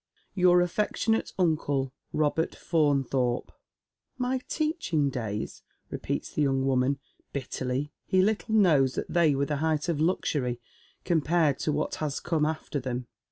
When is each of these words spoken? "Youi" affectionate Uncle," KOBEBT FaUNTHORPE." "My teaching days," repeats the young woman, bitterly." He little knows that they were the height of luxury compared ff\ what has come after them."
"Youi" 0.35 0.63
affectionate 0.63 1.31
Uncle," 1.37 1.93
KOBEBT 2.15 2.55
FaUNTHORPE." 2.55 3.51
"My 4.17 4.41
teaching 4.49 5.11
days," 5.11 5.61
repeats 5.91 6.31
the 6.33 6.41
young 6.41 6.65
woman, 6.65 6.97
bitterly." 7.33 7.91
He 8.07 8.23
little 8.23 8.55
knows 8.55 8.95
that 8.95 9.13
they 9.13 9.35
were 9.35 9.45
the 9.45 9.57
height 9.57 9.89
of 9.89 10.01
luxury 10.01 10.59
compared 11.05 11.57
ff\ 11.61 11.67
what 11.67 11.93
has 12.01 12.19
come 12.19 12.47
after 12.47 12.79
them." 12.79 13.05